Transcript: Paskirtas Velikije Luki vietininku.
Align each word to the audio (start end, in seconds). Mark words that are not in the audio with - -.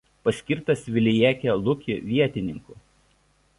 Paskirtas 0.27 0.81
Velikije 0.95 1.55
Luki 1.67 1.99
vietininku. 2.13 2.81